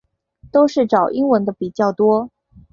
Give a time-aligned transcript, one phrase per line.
[0.51, 2.31] 都是找英文的比较多